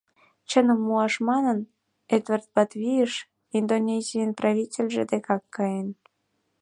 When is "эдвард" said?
2.15-2.45